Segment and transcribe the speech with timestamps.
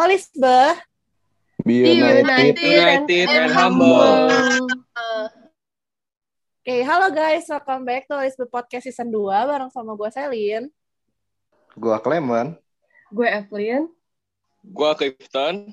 [0.00, 0.80] Holisbe.
[1.60, 3.28] Be United, united.
[3.28, 4.32] and humble.
[6.64, 10.72] Oke, halo guys, welcome back to Holisbe Podcast Season 2 bareng sama gue Selin.
[11.76, 12.56] Gua Clement.
[13.12, 13.92] Gue Evelyn.
[14.64, 15.68] Gua Clifton.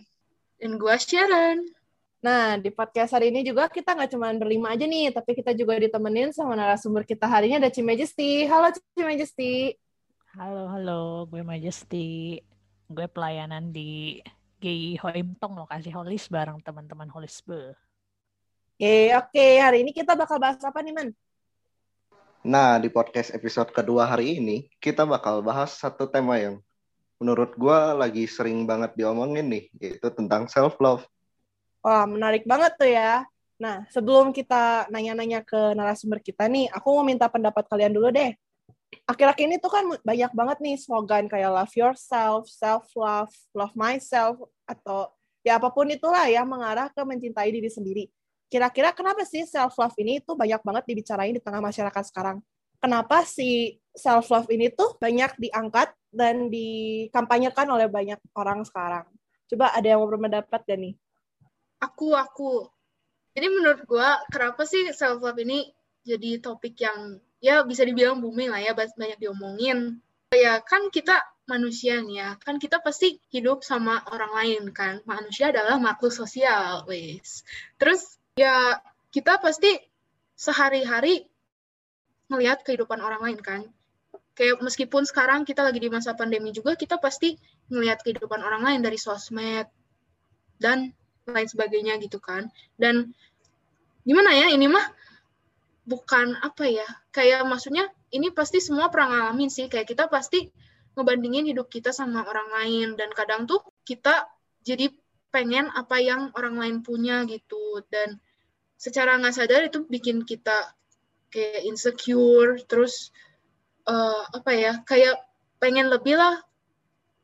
[0.59, 1.63] Dan gue Sharon.
[2.19, 5.79] Nah, di podcast hari ini juga kita nggak cuma berlima aja nih, tapi kita juga
[5.79, 8.43] ditemenin sama narasumber kita hari ini ada Cimajesty.
[8.43, 9.79] Halo Cimajesty.
[10.35, 12.43] Halo, halo, gue Majesty.
[12.87, 14.23] Gue pelayanan di
[14.63, 17.75] GI Hoimtong lokasi Holis bareng teman-teman Holisbe.
[18.79, 21.11] Oke, oke, hari ini kita bakal bahas apa nih, Man?
[22.47, 26.63] Nah, di podcast episode kedua hari ini, kita bakal bahas satu tema yang
[27.19, 31.03] menurut gua lagi sering banget diomongin nih, yaitu tentang self-love.
[31.83, 33.27] Wah, menarik banget tuh ya.
[33.59, 38.31] Nah, sebelum kita nanya-nanya ke narasumber kita nih, aku mau minta pendapat kalian dulu deh.
[39.07, 45.11] Akhir-akhir ini tuh kan banyak banget nih slogan kayak love yourself, self-love, love myself, atau
[45.43, 48.05] ya apa pun itulah yang mengarah ke mencintai diri sendiri.
[48.47, 52.39] Kira-kira kenapa sih self-love ini tuh banyak banget dibicarain di tengah masyarakat sekarang?
[52.79, 59.03] Kenapa si self-love ini tuh banyak diangkat dan dikampanyekan oleh banyak orang sekarang?
[59.51, 60.95] Coba ada yang mau berpendapat gak nih?
[61.83, 62.71] Aku, aku.
[63.35, 65.67] Jadi menurut gue, kenapa sih self-love ini
[66.07, 70.01] jadi topik yang ya bisa dibilang booming lah ya, banyak diomongin.
[70.33, 74.99] Ya kan kita manusia nih ya, kan kita pasti hidup sama orang lain kan.
[75.07, 77.47] Manusia adalah makhluk sosial, wes.
[77.79, 78.77] Terus ya
[79.09, 79.79] kita pasti
[80.35, 81.25] sehari-hari
[82.27, 83.61] melihat kehidupan orang lain kan.
[84.37, 87.39] Kayak meskipun sekarang kita lagi di masa pandemi juga, kita pasti
[87.73, 89.65] melihat kehidupan orang lain dari sosmed
[90.61, 90.93] dan
[91.25, 92.51] lain sebagainya gitu kan.
[92.77, 93.17] Dan
[94.05, 94.85] gimana ya, ini mah
[95.87, 100.51] bukan apa ya, kayak maksudnya ini pasti semua pernah ngalamin sih, kayak kita pasti
[100.99, 104.27] ngebandingin hidup kita sama orang lain, dan kadang tuh kita
[104.67, 104.91] jadi
[105.31, 108.19] pengen apa yang orang lain punya gitu, dan
[108.75, 110.75] secara nggak sadar itu bikin kita
[111.31, 113.15] kayak insecure, terus
[113.87, 115.15] uh, apa ya, kayak
[115.63, 116.43] pengen lebih lah.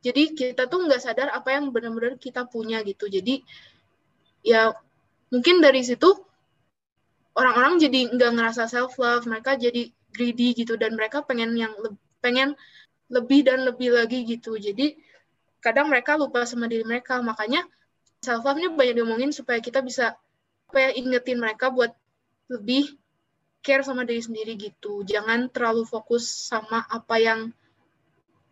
[0.03, 3.07] Jadi kita tuh nggak sadar apa yang benar-benar kita punya gitu.
[3.07, 3.39] Jadi
[4.43, 4.75] ya
[5.31, 6.11] mungkin dari situ
[7.33, 11.97] orang-orang jadi nggak ngerasa self love, mereka jadi greedy gitu dan mereka pengen yang le
[12.21, 12.53] pengen
[13.09, 14.55] lebih dan lebih lagi gitu.
[14.55, 14.95] Jadi
[15.59, 17.19] kadang mereka lupa sama diri mereka.
[17.19, 17.66] Makanya
[18.21, 20.16] self love ini banyak diomongin supaya kita bisa
[20.69, 21.94] apa ya ingetin mereka buat
[22.49, 22.97] lebih
[23.65, 25.01] care sama diri sendiri gitu.
[25.03, 27.39] Jangan terlalu fokus sama apa yang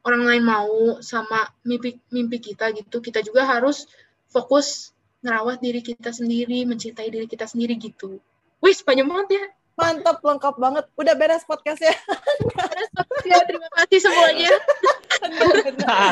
[0.01, 2.97] orang lain mau sama mimpi mimpi kita gitu.
[2.99, 3.85] Kita juga harus
[4.31, 8.17] fokus ngerawat diri kita sendiri, mencintai diri kita sendiri gitu.
[8.61, 9.45] Wih, panjang banget ya.
[9.73, 10.85] Mantap, lengkap banget.
[10.93, 11.97] Udah beres podcastnya.
[12.45, 14.53] Beres ya, terima kasih semuanya.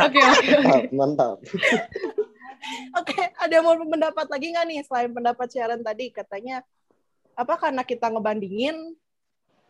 [0.10, 0.22] Oke.
[0.90, 1.38] Mantap.
[2.98, 6.66] Oke, ada yang mau pendapat lagi nggak nih selain pendapat Sharon tadi katanya
[7.40, 8.76] apa karena kita ngebandingin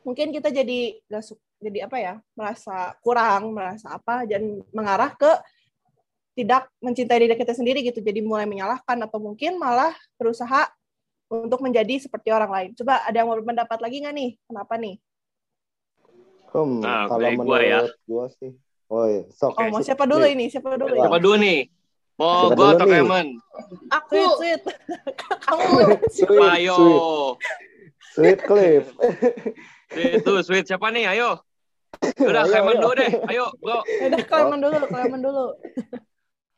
[0.01, 5.29] mungkin kita jadi gak jadi apa ya merasa kurang merasa apa dan mengarah ke
[6.33, 10.71] tidak mencintai diri kita sendiri gitu jadi mulai menyalahkan atau mungkin malah berusaha
[11.29, 14.97] untuk menjadi seperti orang lain coba ada yang mau berpendapat lagi nggak nih kenapa nih
[16.49, 17.81] Hmm, Nah, kalau gua menurut ya.
[18.09, 18.51] gua sih.
[18.89, 19.53] Oh iya, sok.
[19.53, 21.59] oh mau siapa dulu ini siapa dulu Siapa dulu nih?
[22.17, 22.99] Mau dulu atau nih?
[22.99, 23.29] Clement?
[23.93, 24.75] Aku sweet sweet
[25.45, 25.61] kamu
[26.09, 26.73] Sweet, Ayo.
[26.73, 27.01] sweet,
[28.17, 28.85] sweet Cliff.
[30.25, 30.65] Tuh, sweet.
[30.65, 31.05] Siapa nih?
[31.05, 31.37] Ayo.
[32.17, 32.81] Udah, ayo.
[32.81, 33.11] dulu deh.
[33.29, 33.85] Ayo, bro.
[33.85, 35.45] udah Clement dulu Clement dulu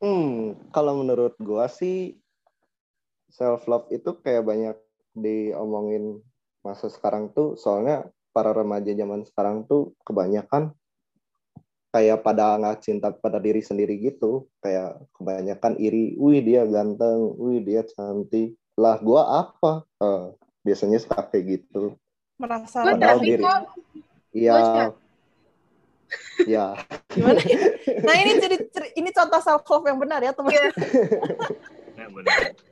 [0.02, 2.16] Hmm, kalau menurut gua sih
[3.32, 4.78] self love itu kayak banyak
[5.16, 6.20] diomongin
[6.62, 7.56] masa sekarang tuh.
[7.56, 10.76] Soalnya para remaja zaman sekarang tuh kebanyakan
[11.92, 14.52] kayak pada nggak cinta pada diri sendiri gitu.
[14.60, 18.60] Kayak kebanyakan iri wih dia ganteng wih dia cantik.
[18.76, 19.88] Lah gua apa?
[20.04, 20.26] Eh,
[20.68, 21.96] biasanya suka kayak gitu.
[22.38, 23.44] Merasa Padahal diri.
[24.36, 24.92] iya.
[26.44, 26.76] Ya
[27.12, 27.40] gimana
[28.04, 28.56] nah ini jadi
[29.00, 30.52] ini contoh self love yang benar ya teman.
[30.52, 30.72] Iya.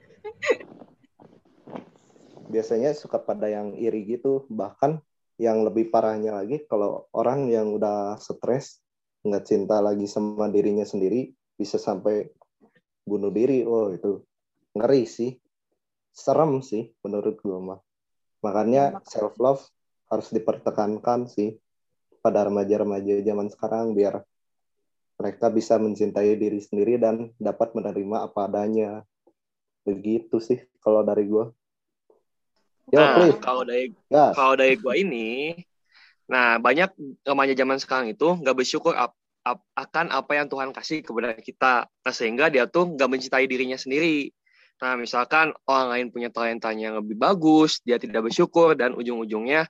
[2.50, 4.46] Biasanya suka pada yang iri gitu.
[4.50, 5.00] Bahkan
[5.40, 8.84] yang lebih parahnya lagi kalau orang yang udah stres
[9.24, 12.28] nggak cinta lagi sama dirinya sendiri bisa sampai
[13.08, 13.64] bunuh diri.
[13.64, 14.24] Oh itu
[14.76, 15.32] ngeri sih.
[16.10, 17.80] Serem sih menurut gue mah.
[18.44, 19.64] Makanya self love
[20.10, 21.56] harus dipertekankan sih
[22.20, 24.26] pada remaja-remaja zaman sekarang biar
[25.20, 29.04] mereka bisa mencintai diri sendiri dan dapat menerima apa adanya
[29.94, 31.50] begitu sih kalau dari gue
[32.90, 34.34] Yo, Nah, Cliff, kalau dari gas.
[34.34, 35.54] kalau dari gua ini,
[36.26, 36.90] nah banyak
[37.22, 41.86] remaja zaman sekarang itu nggak bersyukur ap- ap- akan apa yang Tuhan kasih kepada kita.
[41.86, 44.34] Nah, sehingga dia tuh nggak mencintai dirinya sendiri.
[44.82, 49.70] Nah, misalkan orang lain punya talentanya yang lebih bagus, dia tidak bersyukur dan ujung-ujungnya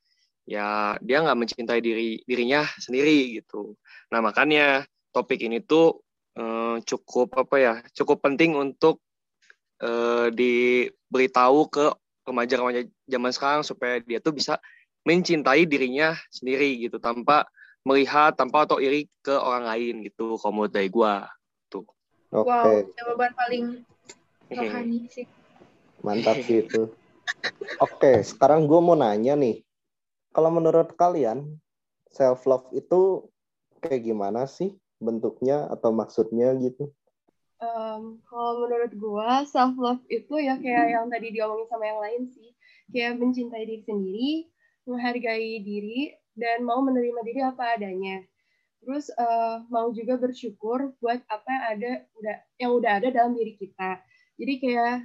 [0.49, 3.75] ya dia nggak mencintai diri dirinya sendiri gitu.
[4.15, 6.07] Nah, makanya topik ini tuh
[6.39, 7.73] eh, cukup apa ya?
[7.91, 9.03] Cukup penting untuk
[9.79, 11.85] eh, diberitahu ke
[12.27, 14.61] remaja-remaja zaman sekarang supaya dia tuh bisa
[15.07, 17.47] mencintai dirinya sendiri gitu tanpa
[17.81, 21.25] melihat tanpa atau iri ke orang lain gitu kalau menurut dari gua
[21.71, 21.87] tuh
[22.29, 23.65] Oke, Wow, jawaban paling
[24.53, 25.25] rohani sih.
[26.05, 26.93] mantap sih itu.
[27.81, 29.65] Oke, sekarang gue mau nanya nih.
[30.29, 31.57] Kalau menurut kalian,
[32.13, 33.25] self love itu
[33.81, 36.93] kayak gimana sih bentuknya atau maksudnya gitu?
[37.59, 42.23] Em, kalau menurut gua self love itu ya kayak yang tadi diomongin sama yang lain
[42.31, 42.49] sih.
[42.89, 44.31] Kayak mencintai diri sendiri
[44.89, 48.25] menghargai diri dan mau menerima diri apa adanya.
[48.81, 53.53] Terus eh, mau juga bersyukur buat apa yang ada udah yang udah ada dalam diri
[53.59, 54.01] kita.
[54.39, 54.95] Jadi kayak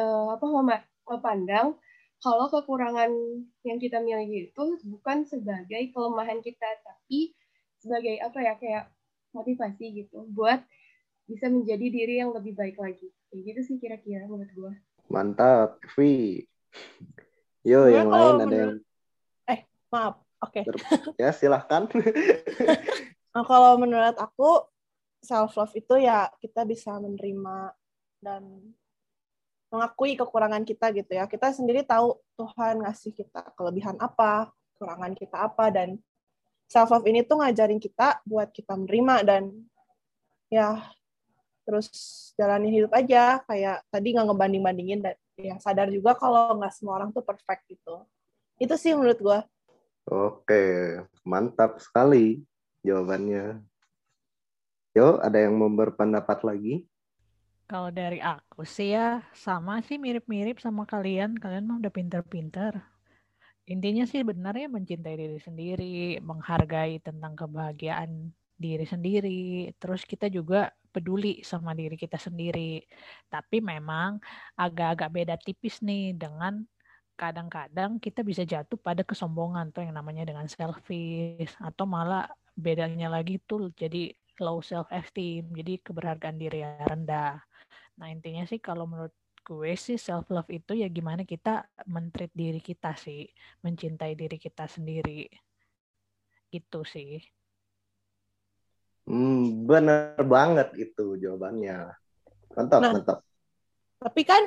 [0.00, 1.76] eh, apa memandang
[2.18, 3.12] kalau kekurangan
[3.62, 7.36] yang kita miliki itu bukan sebagai kelemahan kita tapi
[7.78, 8.84] sebagai apa ya kayak
[9.30, 10.58] motivasi gitu buat
[11.28, 13.12] bisa menjadi diri yang lebih baik lagi.
[13.28, 14.72] Kayak gitu sih kira-kira menurut gue.
[15.12, 16.48] Mantap, Vi.
[17.62, 18.74] Yo, Gue yang lain ada yang
[19.88, 20.20] Maaf.
[20.44, 20.62] Oke.
[21.20, 21.88] ya silahkan.
[23.28, 24.66] Nah, kalau menurut aku
[25.22, 27.70] self love itu ya kita bisa menerima
[28.18, 28.74] dan
[29.70, 31.28] mengakui kekurangan kita gitu ya.
[31.30, 36.02] Kita sendiri tahu Tuhan ngasih kita kelebihan apa, kekurangan kita apa dan
[36.66, 39.42] self love ini tuh ngajarin kita buat kita menerima dan
[40.50, 40.82] ya
[41.68, 41.92] terus
[42.40, 46.96] jalanin hidup aja kayak tadi nggak ngebanding bandingin dan ya sadar juga kalau nggak semua
[46.96, 48.08] orang tuh perfect gitu.
[48.56, 49.44] Itu sih menurut gua.
[50.08, 50.96] Oke,
[51.28, 52.40] mantap sekali
[52.80, 53.60] jawabannya.
[54.96, 56.88] Yo, ada yang mau berpendapat lagi?
[57.68, 61.36] Kalau dari aku sih ya sama sih mirip-mirip sama kalian.
[61.36, 62.80] Kalian mah udah pinter-pinter.
[63.68, 69.70] Intinya sih benar ya mencintai diri sendiri, menghargai tentang kebahagiaan diri sendiri.
[69.80, 72.82] Terus kita juga peduli sama diri kita sendiri.
[73.30, 74.18] Tapi memang
[74.58, 76.66] agak-agak beda tipis nih dengan
[77.18, 83.42] kadang-kadang kita bisa jatuh pada kesombongan tuh yang namanya dengan selfish atau malah bedanya lagi
[83.42, 87.42] tuh jadi low self esteem, jadi keberhargaan diri yang rendah.
[87.98, 92.62] Nah, intinya sih kalau menurut gue sih self love itu ya gimana kita mentreat diri
[92.62, 93.26] kita sih,
[93.66, 95.26] mencintai diri kita sendiri.
[96.54, 97.18] Gitu sih.
[99.08, 101.96] Hmm, bener banget itu jawabannya.
[102.52, 102.92] Mantap, Nah.
[102.92, 103.18] mantap.
[103.98, 104.42] Tapi kan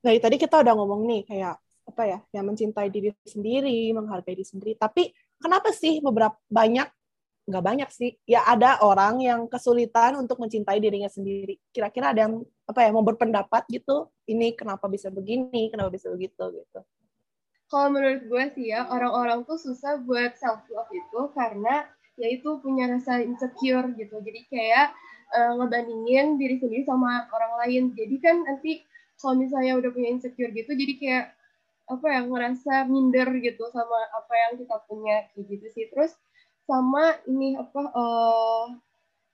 [0.00, 4.46] dari tadi kita udah ngomong nih kayak apa ya, yang mencintai diri sendiri, menghargai diri
[4.48, 4.72] sendiri.
[4.74, 6.88] Tapi kenapa sih beberapa banyak
[7.46, 11.62] nggak banyak sih, ya ada orang yang kesulitan untuk mencintai dirinya sendiri.
[11.70, 16.42] Kira-kira ada yang apa ya mau berpendapat gitu, ini kenapa bisa begini, kenapa bisa begitu
[16.42, 16.80] gitu.
[17.70, 21.86] Kalau menurut gue sih ya orang-orang tuh susah buat self love itu karena
[22.16, 24.16] ya itu punya rasa insecure gitu.
[24.20, 24.86] Jadi kayak
[25.36, 27.84] eh, ngebandingin diri sendiri sama orang lain.
[27.96, 28.82] Jadi kan nanti
[29.20, 31.24] kalau misalnya udah punya insecure gitu, jadi kayak
[31.86, 35.86] apa ya ngerasa minder gitu sama apa yang kita punya gitu sih.
[35.92, 36.12] Terus
[36.66, 38.64] sama ini apa eh,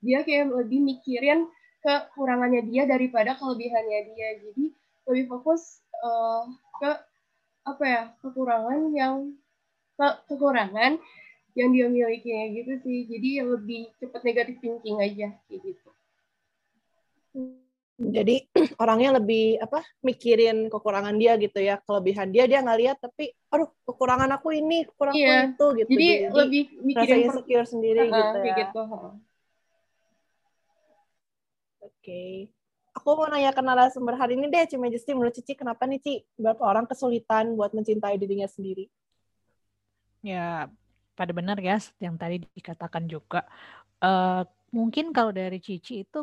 [0.02, 1.46] dia kayak lebih mikirin
[1.82, 4.29] kekurangannya dia daripada kelebihannya dia.
[4.43, 4.65] Jadi
[5.08, 6.43] lebih fokus eh,
[6.82, 6.91] ke
[7.62, 9.15] apa ya kekurangan yang
[9.98, 10.98] ke- kekurangan
[11.52, 15.88] yang dia miliki kayak gitu sih jadi lebih cepet negatif thinking aja kayak gitu
[18.02, 18.50] Jadi
[18.82, 23.70] orangnya lebih apa mikirin kekurangan dia gitu ya, kelebihan dia dia nggak lihat tapi aduh
[23.86, 25.30] kekurangan aku ini, kekurangan Iya.
[25.30, 25.90] aku itu gitu.
[25.94, 28.56] jadi, lebih rasa mikirin insecure sendiri Heeh, gitu ya.
[28.58, 28.80] gitu.
[31.82, 32.50] Oke.
[32.92, 35.16] Aku mau nanya ke narasumber hari ini deh, Ci Majesty.
[35.16, 36.14] Menurut Cici, kenapa nih, Ci?
[36.36, 38.90] Beberapa orang kesulitan buat mencintai dirinya sendiri.
[40.20, 40.68] Ya,
[41.19, 43.44] pada benar ya yang tadi dikatakan juga.
[44.02, 44.42] Eh,
[44.76, 46.19] mungkin kalau dari Cici itu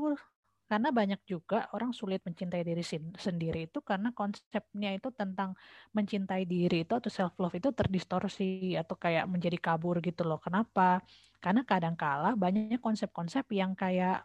[0.70, 2.86] karena banyak juga orang sulit mencintai diri
[3.18, 5.58] sendiri itu karena konsepnya itu tentang
[5.98, 10.38] mencintai diri itu atau self love itu terdistorsi atau kayak menjadi kabur gitu loh.
[10.38, 11.02] Kenapa?
[11.42, 14.22] Karena kadangkala banyak konsep-konsep yang kayak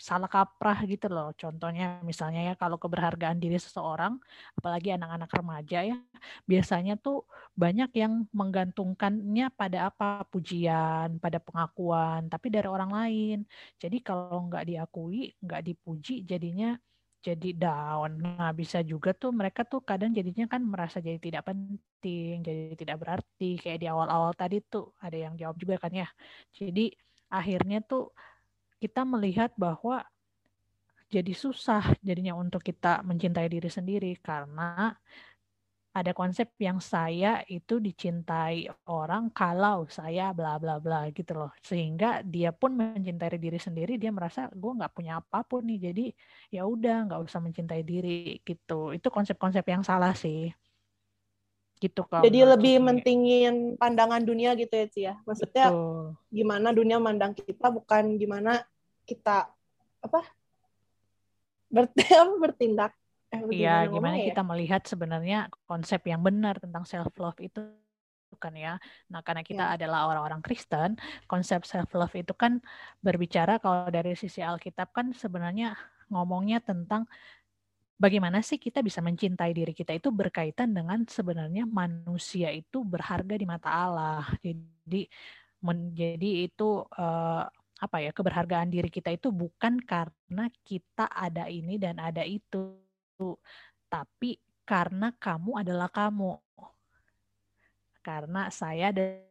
[0.00, 1.28] salah kaprah gitu loh.
[1.36, 4.16] Contohnya misalnya ya kalau keberhargaan diri seseorang,
[4.56, 5.96] apalagi anak-anak remaja ya,
[6.48, 13.38] biasanya tuh banyak yang menggantungkannya pada apa pujian, pada pengakuan, tapi dari orang lain.
[13.76, 16.72] Jadi kalau nggak diakui, nggak dipuji, jadinya
[17.20, 18.10] jadi down.
[18.24, 22.96] Nah bisa juga tuh mereka tuh kadang jadinya kan merasa jadi tidak penting, jadi tidak
[23.04, 23.60] berarti.
[23.60, 26.08] Kayak di awal-awal tadi tuh ada yang jawab juga kan ya.
[26.56, 26.88] Jadi
[27.30, 28.10] akhirnya tuh
[28.80, 30.02] kita melihat bahwa
[31.10, 34.94] jadi susah jadinya untuk kita mencintai diri sendiri karena
[35.90, 42.22] ada konsep yang saya itu dicintai orang kalau saya bla bla bla gitu loh sehingga
[42.22, 46.06] dia pun mencintai diri sendiri dia merasa gue nggak punya apa pun nih jadi
[46.54, 50.54] ya udah nggak usah mencintai diri gitu itu konsep-konsep yang salah sih
[51.82, 52.84] gitu kalau jadi lebih ini.
[52.86, 56.14] mentingin pandangan dunia gitu ya Cia maksudnya Betul.
[56.30, 58.62] gimana dunia mandang kita bukan gimana
[59.10, 59.50] kita
[60.06, 60.22] apa
[62.38, 62.94] bertindak
[63.30, 64.34] Eh, iya, gimana ya?
[64.34, 67.62] kita melihat sebenarnya konsep yang benar tentang self love itu
[68.42, 68.74] kan ya.
[69.06, 69.72] Nah, karena kita ya.
[69.78, 70.98] adalah orang-orang Kristen,
[71.30, 72.58] konsep self love itu kan
[72.98, 75.78] berbicara kalau dari sisi Alkitab kan sebenarnya
[76.10, 77.06] ngomongnya tentang
[78.02, 83.46] bagaimana sih kita bisa mencintai diri kita itu berkaitan dengan sebenarnya manusia itu berharga di
[83.46, 84.26] mata Allah.
[84.42, 85.06] Jadi
[85.62, 87.46] menjadi itu uh,
[87.80, 92.76] apa ya keberhargaan diri kita itu bukan karena kita ada ini dan ada itu
[93.90, 94.38] tapi
[94.70, 96.38] karena kamu adalah kamu.
[98.00, 99.26] Karena saya adalah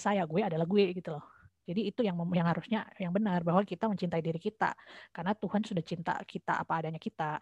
[0.00, 1.22] saya, gue adalah gue gitu loh.
[1.68, 4.72] Jadi itu yang yang harusnya yang benar bahwa kita mencintai diri kita
[5.12, 7.36] karena Tuhan sudah cinta kita apa adanya kita.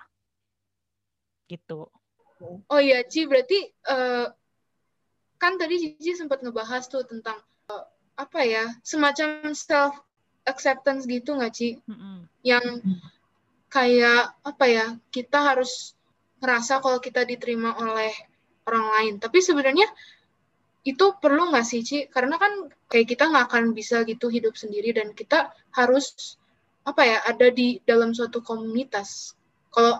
[1.47, 1.87] Gitu.
[2.67, 4.27] Oh iya, Ci, berarti uh,
[5.39, 7.39] kan tadi Cici sempat ngebahas tuh tentang
[7.71, 10.01] uh, apa ya, semacam self
[10.49, 11.69] acceptance gitu nggak Ci?
[11.85, 12.17] Mm -hmm.
[12.43, 12.67] Yang
[13.77, 15.93] kayak apa ya kita harus
[16.41, 18.13] merasa kalau kita diterima oleh
[18.67, 19.87] orang lain tapi sebenarnya
[20.87, 24.95] itu perlu nggak sih Ci karena kan kayak kita nggak akan bisa gitu hidup sendiri
[24.95, 26.39] dan kita harus
[26.87, 29.35] apa ya ada di dalam suatu komunitas
[29.75, 29.99] kalau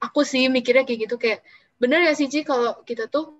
[0.00, 1.44] aku sih mikirnya kayak gitu kayak
[1.76, 3.36] bener ya sih Ci kalau kita tuh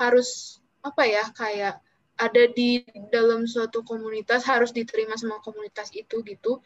[0.00, 1.84] harus apa ya kayak
[2.20, 6.60] ada di dalam suatu komunitas harus diterima sama komunitas itu gitu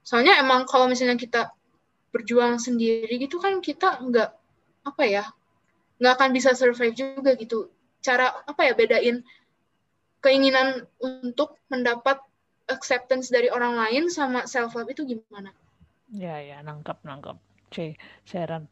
[0.00, 1.52] soalnya emang kalau misalnya kita
[2.10, 4.30] berjuang sendiri gitu kan kita nggak
[4.88, 5.24] apa ya
[6.00, 7.68] nggak akan bisa survive juga gitu
[8.00, 9.20] cara apa ya bedain
[10.24, 12.18] keinginan untuk mendapat
[12.66, 15.54] acceptance dari orang lain sama self love itu gimana?
[16.10, 17.38] Ya ya nangkap nangkap.
[17.76, 17.92] C
[18.24, 18.64] Sharon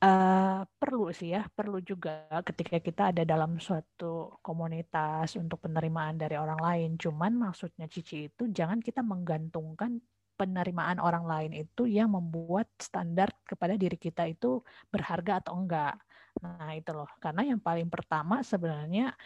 [0.00, 6.40] uh, perlu sih ya perlu juga ketika kita ada dalam suatu komunitas untuk penerimaan dari
[6.40, 6.90] orang lain.
[6.96, 10.00] Cuman maksudnya Cici itu jangan kita menggantungkan
[10.36, 14.60] penerimaan orang lain itu yang membuat standar kepada diri kita itu
[14.92, 15.96] berharga atau enggak.
[16.44, 17.08] Nah, itu loh.
[17.16, 19.16] Karena yang paling pertama sebenarnya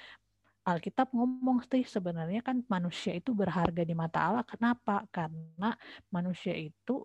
[0.62, 4.44] Alkitab ngomong sih sebenarnya kan manusia itu berharga di mata Allah.
[4.46, 5.02] Kenapa?
[5.10, 5.74] Karena
[6.14, 7.02] manusia itu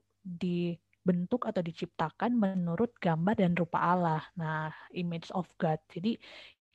[1.06, 4.26] dibentuk atau diciptakan menurut gambar dan rupa Allah.
[4.34, 5.78] Nah, image of God.
[5.86, 6.18] Jadi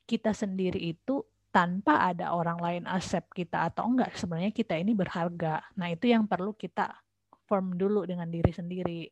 [0.07, 1.19] kita sendiri itu
[1.51, 5.59] tanpa ada orang lain accept kita atau enggak sebenarnya kita ini berharga.
[5.75, 6.95] Nah, itu yang perlu kita
[7.43, 9.11] firm dulu dengan diri sendiri.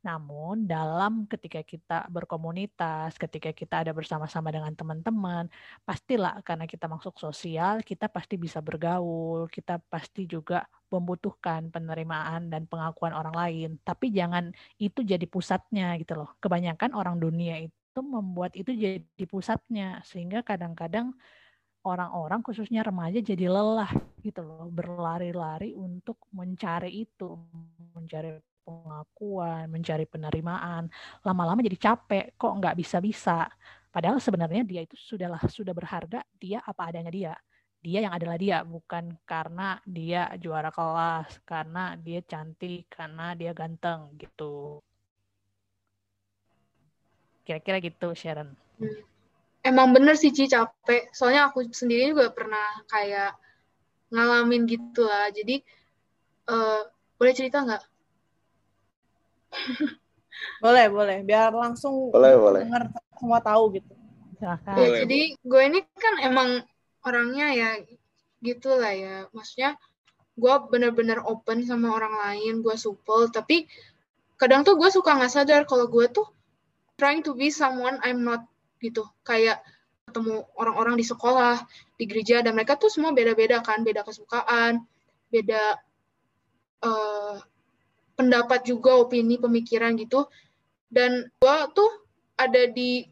[0.00, 5.44] Namun dalam ketika kita berkomunitas, ketika kita ada bersama-sama dengan teman-teman,
[5.84, 12.64] pastilah karena kita masuk sosial, kita pasti bisa bergaul, kita pasti juga membutuhkan penerimaan dan
[12.64, 13.70] pengakuan orang lain.
[13.84, 14.48] Tapi jangan
[14.80, 16.32] itu jadi pusatnya gitu loh.
[16.40, 21.12] Kebanyakan orang dunia itu membuat itu jadi pusatnya sehingga kadang-kadang
[21.84, 27.40] orang-orang khususnya remaja jadi lelah gitu loh berlari-lari untuk mencari itu
[27.96, 28.36] mencari
[28.70, 30.86] pengakuan mencari penerimaan
[31.26, 33.50] lama-lama jadi capek kok nggak bisa-bisa.
[33.90, 37.34] Padahal sebenarnya dia itu sudahlah sudah berharga dia apa adanya dia.
[37.80, 44.14] Dia yang adalah dia bukan karena dia juara kelas karena dia cantik karena dia ganteng
[44.20, 44.78] gitu.
[47.42, 48.54] Kira-kira gitu Sharon.
[48.78, 49.00] Hmm.
[49.60, 51.10] Emang bener sih Ci capek.
[51.10, 53.34] Soalnya aku sendiri juga pernah kayak
[54.12, 55.28] ngalamin gitu lah.
[55.34, 55.60] Jadi
[56.48, 56.84] uh,
[57.20, 57.82] boleh cerita nggak
[60.64, 61.18] boleh boleh.
[61.26, 62.62] Biar langsung boleh boleh.
[62.66, 62.84] denger
[63.18, 63.92] semua tahu gitu.
[64.40, 64.56] Ya,
[65.04, 66.64] jadi gue ini kan emang
[67.04, 67.70] orangnya ya
[68.40, 69.16] gitu lah ya.
[69.36, 69.76] Maksudnya
[70.40, 73.68] gue bener-bener open sama orang lain gue supel tapi
[74.40, 76.24] kadang tuh gue suka nggak sadar kalau gue tuh
[76.96, 78.48] trying to be someone I'm not
[78.80, 79.04] gitu.
[79.28, 79.60] Kayak
[80.08, 81.60] ketemu orang-orang di sekolah
[82.00, 83.84] di gereja dan mereka tuh semua beda-beda kan.
[83.84, 84.88] Beda kesukaan
[85.30, 85.78] beda
[86.82, 87.36] uh,
[88.20, 90.28] pendapat juga opini pemikiran gitu.
[90.92, 91.88] Dan gue tuh
[92.36, 93.08] ada di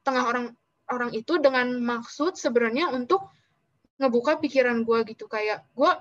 [0.00, 0.46] tengah orang
[0.88, 3.28] orang itu dengan maksud sebenarnya untuk
[4.00, 5.28] ngebuka pikiran gue gitu.
[5.28, 5.92] Kayak gue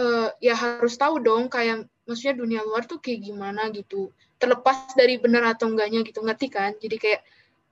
[0.00, 4.08] uh, ya harus tahu dong kayak maksudnya dunia luar tuh kayak gimana gitu.
[4.40, 6.72] Terlepas dari benar atau enggaknya gitu ngerti kan?
[6.80, 7.20] Jadi kayak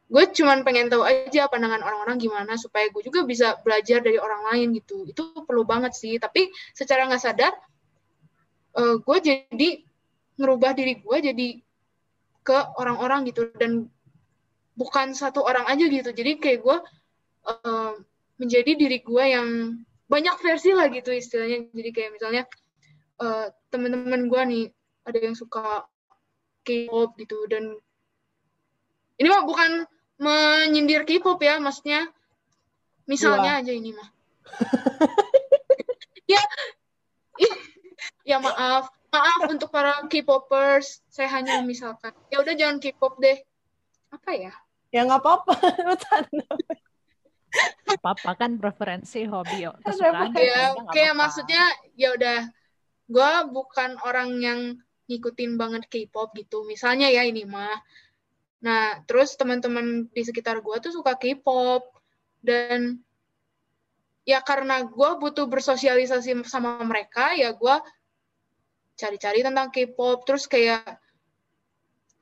[0.07, 4.53] gue cuman pengen tahu aja pandangan orang-orang gimana supaya gue juga bisa belajar dari orang
[4.53, 5.09] lain gitu.
[5.09, 7.57] Itu perlu banget sih tapi secara nggak sadar
[8.77, 9.71] uh, gue jadi
[10.37, 11.49] ngerubah diri gue jadi
[12.47, 13.91] ke orang-orang gitu dan
[14.77, 16.77] bukan satu orang aja gitu jadi kayak gue
[17.49, 17.93] uh,
[18.37, 19.49] menjadi diri gue yang
[20.07, 22.43] banyak versi lah gitu istilahnya jadi kayak misalnya
[23.19, 24.65] uh, teman-teman gue nih
[25.09, 25.89] ada yang suka
[26.67, 27.79] K-pop gitu dan
[29.17, 29.89] ini mah bukan
[30.21, 32.09] menyindir K-pop ya, maksudnya
[33.09, 33.61] misalnya Wah.
[33.65, 34.09] aja ini mah.
[36.33, 36.43] ya,
[38.27, 42.11] ya maaf, maaf untuk para K-popers, saya hanya misalkan.
[42.29, 43.39] Ya udah jangan K-pop deh.
[44.11, 44.53] Apa ya?
[44.91, 45.55] Ya nggak apa-apa,
[47.87, 51.63] apa-apa kan preferensi hobi kesukaan ya kayak maksudnya
[51.95, 52.51] ya udah.
[53.07, 54.61] Gue bukan orang yang
[55.07, 56.67] ngikutin banget K-pop gitu.
[56.67, 57.79] Misalnya ya ini mah.
[58.67, 61.87] Nah, terus teman-teman di sekitar gue tuh suka K-pop.
[62.43, 62.99] Dan
[64.27, 67.77] ya karena gue butuh bersosialisasi sama mereka, ya gue
[68.97, 70.25] cari-cari tentang K-pop.
[70.27, 70.99] Terus kayak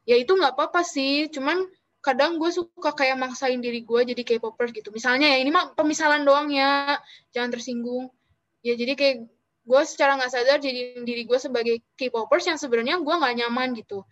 [0.04, 1.64] ya itu nggak apa-apa sih, cuman
[2.04, 4.92] kadang gue suka kayak maksain diri gue jadi K-popers gitu.
[4.92, 7.00] Misalnya ya ini mah pemisalan doang ya,
[7.32, 8.12] jangan tersinggung.
[8.60, 9.16] Ya jadi kayak
[9.64, 14.04] gue secara nggak sadar jadi diri gue sebagai K-popers yang sebenarnya gue nggak nyaman gitu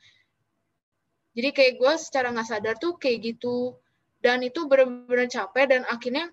[1.37, 3.77] jadi kayak gue secara nggak sadar tuh kayak gitu
[4.25, 6.33] dan itu bener-bener capek dan akhirnya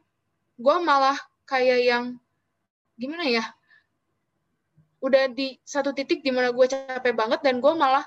[0.59, 2.05] gue malah kayak yang
[2.95, 3.43] gimana ya
[4.99, 8.03] udah di satu titik di mana gue capek banget dan gue malah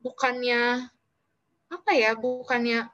[0.00, 0.88] bukannya
[1.70, 2.88] apa ya bukannya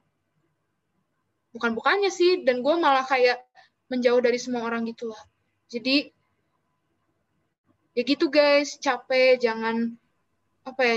[1.54, 3.40] bukan bukannya sih dan gue malah kayak
[3.86, 5.22] menjauh dari semua orang gitu lah
[5.70, 6.10] jadi
[7.96, 9.94] ya gitu guys capek jangan
[10.66, 10.96] apa ya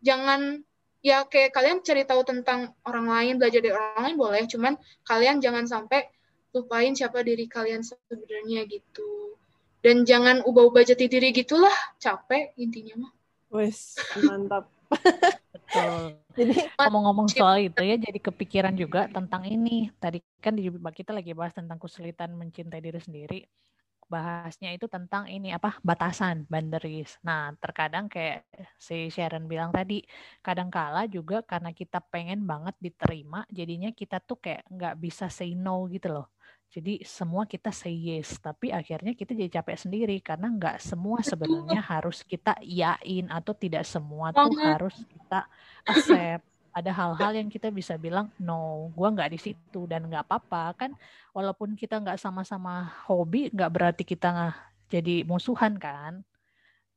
[0.00, 0.62] jangan
[1.02, 4.74] ya kayak kalian cari tahu tentang orang lain, belajar dari orang lain boleh, cuman
[5.06, 6.10] kalian jangan sampai
[6.54, 9.37] lupain siapa diri kalian sebenarnya gitu.
[9.78, 13.12] Dan jangan ubah-ubah jati diri gitulah, capek intinya mah.
[13.48, 14.68] Wes, mantap.
[15.54, 16.20] Betul.
[16.38, 19.88] Jadi ngomong-ngomong soal itu ya jadi kepikiran juga tentang ini.
[19.96, 23.40] Tadi kan di kita lagi bahas tentang kesulitan mencintai diri sendiri
[24.08, 27.20] bahasnya itu tentang ini apa batasan boundaries.
[27.20, 28.48] Nah terkadang kayak
[28.80, 30.00] si Sharon bilang tadi
[30.40, 35.84] kadang-kala juga karena kita pengen banget diterima jadinya kita tuh kayak nggak bisa say no
[35.92, 36.26] gitu loh.
[36.68, 41.80] Jadi semua kita say yes, tapi akhirnya kita jadi capek sendiri karena nggak semua sebenarnya
[41.80, 45.48] harus kita yain atau tidak semua tuh harus kita
[45.88, 46.44] accept.
[46.68, 50.76] Ada hal-hal yang kita bisa bilang no gue nggak di situ dan nggak apa-apa.
[50.76, 50.90] Kan
[51.32, 54.52] walaupun kita nggak sama-sama hobi nggak berarti kita
[54.92, 56.20] jadi musuhan kan?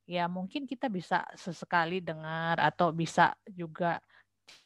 [0.03, 4.03] Ya mungkin kita bisa sesekali dengar atau bisa juga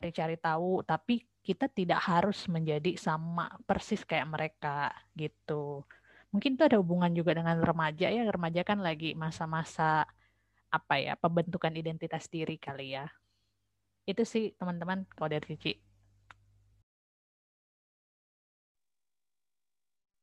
[0.01, 5.86] cari-cari tahu tapi kita tidak harus menjadi sama persis kayak mereka gitu
[6.34, 10.10] mungkin itu ada hubungan juga dengan remaja ya remaja kan lagi masa-masa
[10.73, 13.05] apa ya pembentukan identitas diri kali ya
[14.05, 15.73] itu sih teman-teman kalau dari Cici.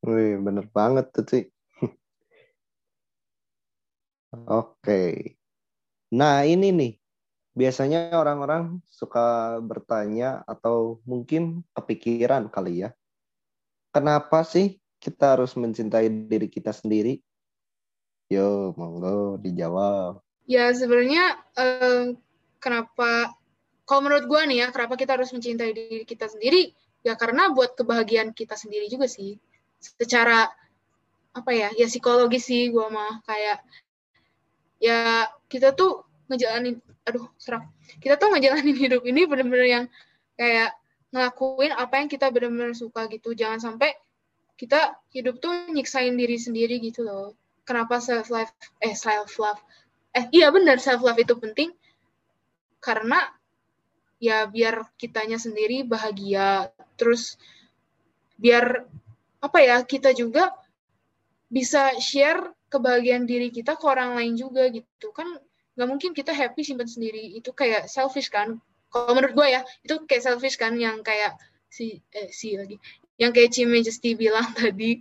[0.07, 1.39] Wih, bener banget tuh, Ci.
[4.59, 5.01] Oke.
[6.19, 7.02] Nah, ini nih.
[7.53, 12.91] Biasanya orang-orang suka bertanya atau mungkin kepikiran kali ya.
[13.93, 17.21] Kenapa sih kita harus mencintai diri kita sendiri?
[18.33, 20.25] Yo, monggo dijawab.
[20.49, 22.17] Ya, sebenarnya eh,
[22.57, 23.37] kenapa
[23.85, 26.73] kalau menurut gue nih ya, kenapa kita harus mencintai diri kita sendiri?
[27.05, 29.37] Ya karena buat kebahagiaan kita sendiri juga sih.
[29.77, 30.49] Secara
[31.37, 33.61] apa ya, ya psikologis sih gue mah kayak
[34.81, 37.69] ya kita tuh ngejalanin, aduh serak.
[38.01, 39.85] Kita tuh ngejalanin hidup ini bener-bener yang
[40.41, 40.73] kayak
[41.13, 43.37] ngelakuin apa yang kita bener-bener suka gitu.
[43.37, 43.93] Jangan sampai
[44.57, 47.37] kita hidup tuh nyiksain diri sendiri gitu loh.
[47.63, 48.51] Kenapa self love
[48.83, 49.61] eh self love
[50.13, 51.73] eh iya benar self love itu penting
[52.83, 53.33] karena
[54.21, 56.69] ya biar kitanya sendiri bahagia
[57.01, 57.41] terus
[58.37, 58.85] biar
[59.43, 60.53] apa ya kita juga
[61.49, 65.27] bisa share kebahagiaan diri kita ke orang lain juga gitu kan
[65.77, 67.37] nggak mungkin kita happy simpan sendiri.
[67.37, 68.61] Itu kayak selfish kan.
[68.93, 71.37] Kalau menurut gue ya itu kayak selfish kan yang kayak
[71.73, 72.77] si eh, si lagi.
[73.17, 75.01] Yang kayak Majesty bilang tadi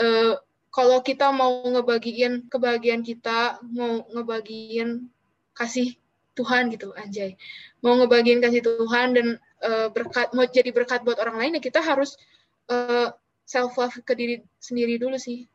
[0.00, 0.34] eh,
[0.76, 5.08] kalau kita mau ngebagiin kebahagiaan kita mau ngebagiin
[5.56, 5.96] kasih
[6.36, 7.40] Tuhan gitu anjay.
[7.80, 11.80] Mau ngebagiin kasih Tuhan dan uh, berkat mau jadi berkat buat orang lain ya kita
[11.80, 12.20] harus
[12.68, 13.08] uh, eh,
[13.48, 15.48] self love ke diri sendiri dulu sih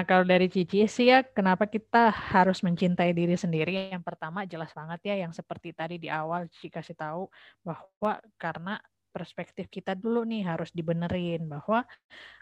[0.00, 3.92] Nah, kalau dari Cici sih ya, kenapa kita harus mencintai diri sendiri?
[3.92, 7.28] Yang pertama jelas banget ya, yang seperti tadi di awal Cici kasih tahu
[7.60, 8.80] bahwa karena
[9.12, 11.84] perspektif kita dulu nih harus dibenerin bahwa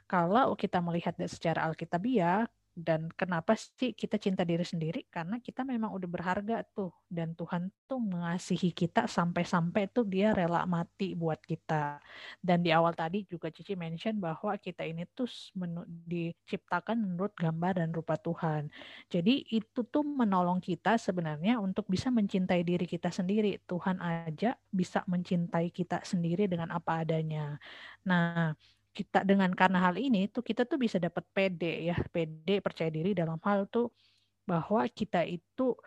[0.06, 2.46] kalau kita melihat secara alkitabiah
[2.78, 5.10] dan kenapa sih kita cinta diri sendiri?
[5.10, 6.94] Karena kita memang udah berharga tuh.
[7.10, 11.98] Dan Tuhan tuh mengasihi kita sampai-sampai tuh dia rela mati buat kita.
[12.38, 15.26] Dan di awal tadi juga Cici mention bahwa kita ini tuh
[15.58, 18.70] menu, diciptakan menurut gambar dan rupa Tuhan.
[19.10, 23.58] Jadi itu tuh menolong kita sebenarnya untuk bisa mencintai diri kita sendiri.
[23.66, 27.58] Tuhan aja bisa mencintai kita sendiri dengan apa adanya.
[28.06, 28.54] Nah
[28.98, 33.14] kita dengan karena hal ini tuh kita tuh bisa dapat PD ya PD percaya diri
[33.14, 33.94] dalam hal tuh
[34.42, 35.78] bahwa kita itu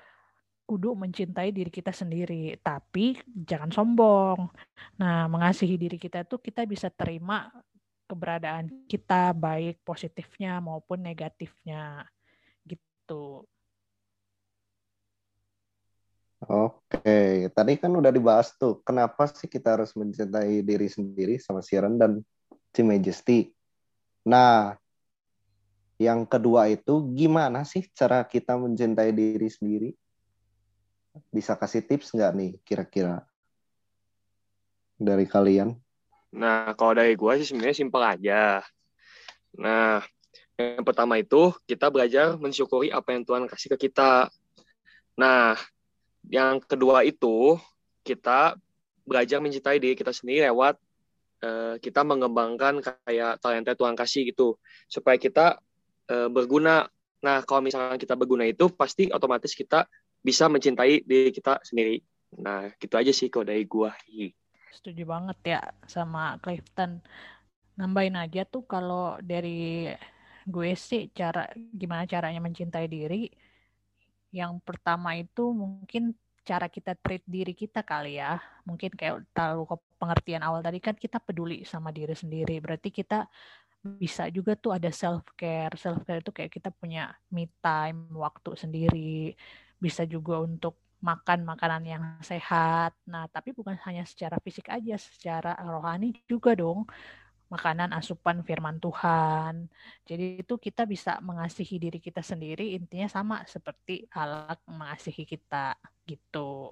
[0.64, 2.56] kudu mencintai diri kita sendiri.
[2.64, 4.48] Tapi jangan sombong.
[4.96, 7.52] Nah mengasihi diri kita tuh kita bisa terima
[8.08, 12.08] keberadaan kita baik positifnya maupun negatifnya.
[12.64, 13.44] Gitu.
[16.42, 22.02] Oke, tadi kan udah dibahas tuh, kenapa sih kita harus mencintai diri sendiri sama Sharon
[22.02, 22.18] dan
[22.72, 23.40] si Majesty.
[24.28, 24.76] Nah,
[26.02, 29.90] yang kedua itu gimana sih cara kita mencintai diri sendiri?
[31.30, 33.28] Bisa kasih tips nggak nih kira-kira
[34.96, 35.76] dari kalian?
[36.32, 38.64] Nah, kalau dari gue sih sebenarnya simpel aja.
[39.60, 40.00] Nah,
[40.56, 44.32] yang pertama itu kita belajar mensyukuri apa yang Tuhan kasih ke kita.
[45.20, 45.60] Nah,
[46.30, 47.60] yang kedua itu
[48.06, 48.56] kita
[49.04, 50.80] belajar mencintai diri kita sendiri lewat
[51.42, 55.60] uh, kita mengembangkan kayak talenta Tuhan kasih gitu supaya kita
[56.10, 56.88] uh, berguna.
[57.22, 59.86] Nah, kalau misalnya kita berguna itu pasti otomatis kita
[60.22, 62.02] bisa mencintai diri kita sendiri.
[62.42, 63.92] Nah, gitu aja sih kalau dari gua.
[64.72, 67.04] Setuju banget ya sama Clifton.
[67.76, 69.90] Nambahin aja tuh kalau dari
[70.42, 73.30] gue sih cara gimana caranya mencintai diri.
[74.32, 78.42] Yang pertama itu mungkin cara kita treat diri kita kali ya.
[78.66, 82.58] Mungkin kayak terlalu pengertian awal tadi kan kita peduli sama diri sendiri.
[82.60, 83.30] Berarti kita
[83.82, 85.74] bisa juga tuh ada self care.
[85.78, 89.34] Self care itu kayak kita punya me time, waktu sendiri.
[89.78, 92.94] Bisa juga untuk makan makanan yang sehat.
[93.10, 96.86] Nah, tapi bukan hanya secara fisik aja, secara rohani juga dong
[97.52, 99.68] makanan asupan firman Tuhan.
[100.08, 105.76] Jadi itu kita bisa mengasihi diri kita sendiri intinya sama seperti Allah mengasihi kita
[106.08, 106.72] gitu.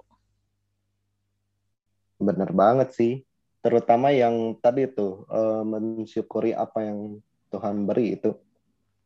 [2.16, 3.14] Benar banget sih.
[3.60, 7.20] Terutama yang tadi itu uh, mensyukuri apa yang
[7.52, 8.32] Tuhan beri itu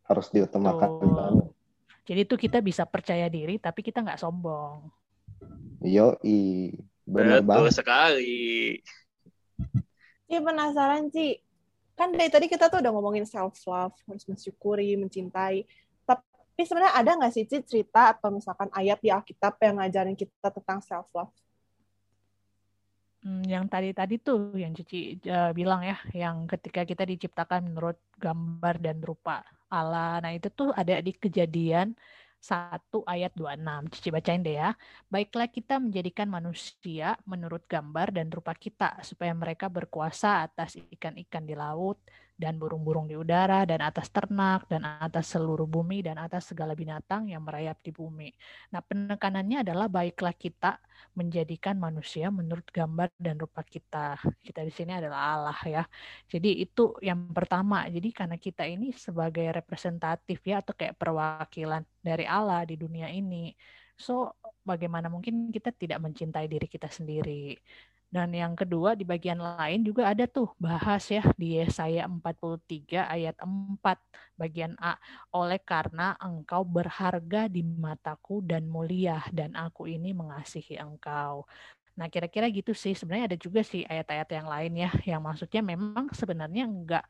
[0.07, 1.11] harus diutamakan Tuh.
[1.11, 1.49] banget.
[2.05, 4.87] Jadi itu kita bisa percaya diri tapi kita nggak sombong.
[5.83, 6.71] Yo, i
[7.03, 8.79] benar banget sekali.
[10.25, 11.44] Ci penasaran Ci,
[11.95, 15.63] kan dari tadi kita tuh udah ngomongin self love harus mensyukuri mencintai.
[16.03, 20.83] Tapi sebenarnya ada nggak sih cerita atau misalkan ayat di Alkitab yang ngajarin kita tentang
[20.83, 21.35] self love
[23.25, 27.99] hmm, yang tadi tadi tuh yang Cici uh, bilang ya yang ketika kita diciptakan menurut
[28.21, 30.21] gambar dan rupa Allah.
[30.23, 31.97] Nah itu tuh ada di kejadian
[32.45, 33.89] 1 ayat 26.
[33.89, 34.77] Cici bacain deh ya.
[35.09, 41.57] Baiklah kita menjadikan manusia menurut gambar dan rupa kita supaya mereka berkuasa atas ikan-ikan di
[41.57, 41.97] laut,
[42.35, 47.31] dan burung-burung di udara dan atas ternak dan atas seluruh bumi dan atas segala binatang
[47.31, 48.35] yang merayap di bumi.
[48.75, 50.83] Nah, penekanannya adalah baiklah kita
[51.15, 54.19] menjadikan manusia menurut gambar dan rupa kita.
[54.43, 55.83] Kita di sini adalah Allah ya.
[56.27, 57.87] Jadi itu yang pertama.
[57.87, 63.55] Jadi karena kita ini sebagai representatif ya atau kayak perwakilan dari Allah di dunia ini.
[63.95, 64.35] So,
[64.67, 67.55] bagaimana mungkin kita tidak mencintai diri kita sendiri?
[68.15, 73.35] Dan yang kedua di bagian lain juga ada tuh bahas ya di Yesaya 43 ayat
[73.43, 73.99] 4
[74.39, 74.95] bagian A.
[75.35, 81.43] Oleh karena engkau berharga di mataku dan mulia dan aku ini mengasihi engkau.
[81.99, 86.07] Nah kira-kira gitu sih sebenarnya ada juga sih ayat-ayat yang lain ya yang maksudnya memang
[86.15, 87.05] sebenarnya enggak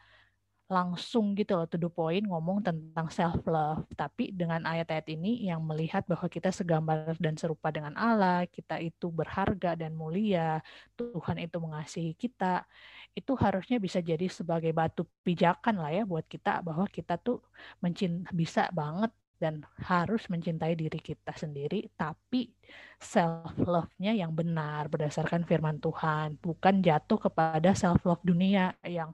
[0.64, 5.61] langsung gitu loh to the point ngomong tentang self love tapi dengan ayat-ayat ini yang
[5.61, 10.64] melihat bahwa kita segambar dan serupa dengan Allah kita itu berharga dan mulia
[10.96, 12.64] Tuhan itu mengasihi kita
[13.12, 17.44] itu harusnya bisa jadi sebagai batu pijakan lah ya buat kita bahwa kita tuh
[17.85, 22.48] mencint bisa banget dan harus mencintai diri kita sendiri tapi
[22.96, 29.12] self love-nya yang benar berdasarkan firman Tuhan bukan jatuh kepada self love dunia yang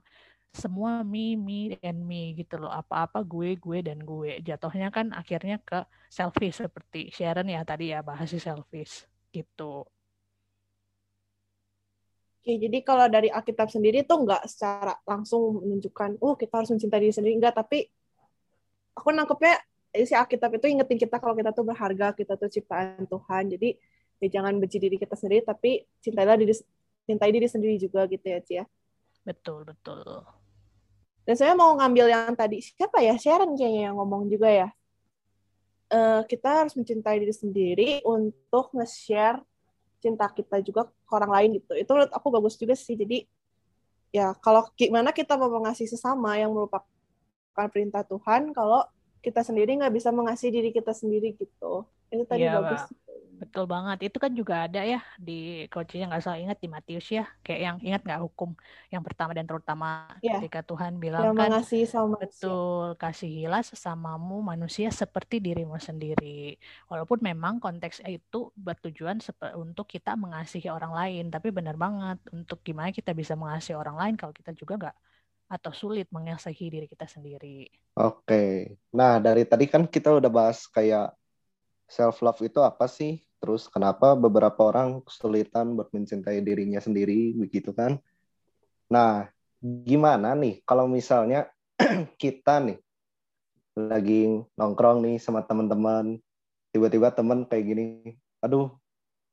[0.51, 2.71] semua me, me, and me gitu loh.
[2.71, 4.43] Apa-apa gue, gue, dan gue.
[4.43, 9.87] Jatuhnya kan akhirnya ke selfish seperti Sharon ya tadi ya bahas selfish gitu.
[12.41, 16.99] Oke, jadi kalau dari Alkitab sendiri tuh nggak secara langsung menunjukkan, oh kita harus mencintai
[17.05, 17.85] diri sendiri, enggak, tapi
[18.97, 19.61] aku nangkepnya
[20.01, 23.77] si Alkitab itu ingetin kita kalau kita tuh berharga, kita tuh ciptaan Tuhan, jadi
[24.25, 26.57] ya jangan benci diri kita sendiri, tapi cintailah diri
[27.05, 28.65] mencintai diri sendiri juga gitu ya Cia.
[29.21, 30.25] Betul, betul.
[31.21, 34.69] Dan saya mau ngambil yang tadi siapa ya Sharon kayaknya yang ngomong juga ya.
[35.91, 39.43] Uh, kita harus mencintai diri sendiri untuk nge-share
[40.01, 41.77] cinta kita juga ke orang lain gitu.
[41.77, 42.97] Itu menurut aku bagus juga sih.
[42.97, 43.27] Jadi
[44.11, 46.87] ya kalau gimana kita mau mengasihi sesama yang merupakan
[47.69, 48.83] perintah Tuhan kalau
[49.21, 51.85] kita sendiri nggak bisa mengasihi diri kita sendiri gitu.
[52.09, 52.89] Itu tadi ya, bagus.
[53.41, 54.13] Betul banget.
[54.13, 57.25] Itu kan juga ada ya di coachnya nggak salah ingat di Matius ya.
[57.41, 58.53] Kayak yang ingat nggak hukum
[58.93, 60.37] yang pertama dan terutama ya.
[60.37, 66.53] ketika Tuhan bilang yang kan mengasihi sama betul kasihilah sesamamu manusia seperti dirimu sendiri.
[66.85, 69.17] Walaupun memang konteks itu bertujuan
[69.57, 74.13] untuk kita mengasihi orang lain, tapi benar banget untuk gimana kita bisa mengasihi orang lain
[74.21, 74.97] kalau kita juga nggak
[75.49, 77.65] atau sulit mengasihi diri kita sendiri.
[77.97, 78.77] Oke.
[78.93, 81.11] Nah, dari tadi kan kita udah bahas kayak
[81.89, 83.19] self love itu apa sih?
[83.41, 87.97] Terus kenapa beberapa orang kesulitan buat mencintai dirinya sendiri begitu kan?
[88.85, 89.25] Nah,
[89.57, 91.49] gimana nih kalau misalnya
[92.21, 92.77] kita nih
[93.73, 96.21] lagi nongkrong nih sama teman-teman,
[96.69, 97.85] tiba-tiba teman kayak gini,
[98.45, 98.69] aduh,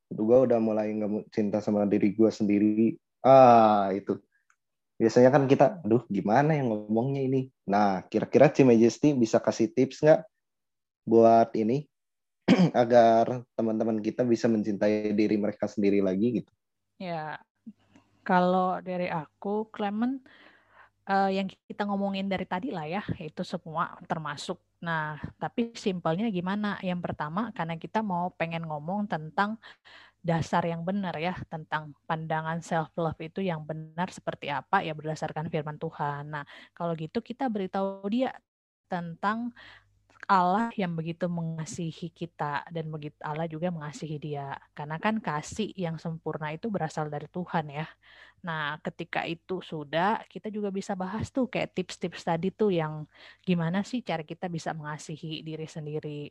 [0.08, 2.96] gue udah mulai nggak cinta sama diri gue sendiri.
[3.20, 4.16] Ah, itu.
[4.96, 7.52] Biasanya kan kita, aduh gimana yang ngomongnya ini?
[7.68, 10.24] Nah, kira-kira Cimajesty bisa kasih tips nggak
[11.04, 11.84] buat ini
[12.82, 16.52] agar teman-teman kita bisa mencintai diri mereka sendiri lagi gitu.
[16.98, 17.38] Ya,
[18.24, 20.20] kalau dari aku, Clement,
[21.08, 24.58] uh, yang kita ngomongin dari tadi lah ya, itu semua termasuk.
[24.84, 26.76] Nah, tapi simpelnya gimana?
[26.84, 29.56] Yang pertama, karena kita mau pengen ngomong tentang
[30.18, 35.48] dasar yang benar ya, tentang pandangan self love itu yang benar seperti apa ya berdasarkan
[35.48, 36.28] firman Tuhan.
[36.34, 38.34] Nah, kalau gitu kita beritahu dia
[38.90, 39.52] tentang
[40.28, 44.52] Allah yang begitu mengasihi kita dan begitu Allah juga mengasihi dia.
[44.76, 47.88] Karena kan kasih yang sempurna itu berasal dari Tuhan ya.
[48.44, 53.08] Nah, ketika itu sudah, kita juga bisa bahas tuh kayak tips-tips tadi tuh yang
[53.40, 56.28] gimana sih cara kita bisa mengasihi diri sendiri.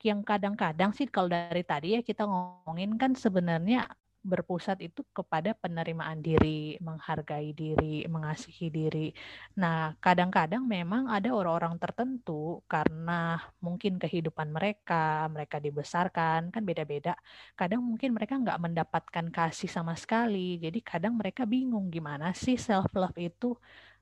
[0.00, 3.92] Yang kadang-kadang sih kalau dari tadi ya kita ngomongin kan sebenarnya
[4.28, 9.08] berpusat itu kepada penerimaan diri, menghargai diri, mengasihi diri.
[9.56, 17.16] Nah, kadang-kadang memang ada orang-orang tertentu karena mungkin kehidupan mereka, mereka dibesarkan, kan beda-beda.
[17.56, 20.60] Kadang mungkin mereka nggak mendapatkan kasih sama sekali.
[20.60, 23.56] Jadi kadang mereka bingung gimana sih self-love itu